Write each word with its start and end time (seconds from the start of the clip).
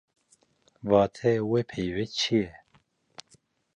Wateya 0.89 1.43
wê 1.51 1.61
peyvê 1.69 2.05
çi 2.17 2.35
ye? 2.41 2.49